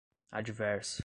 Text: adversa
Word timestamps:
adversa 0.33 0.99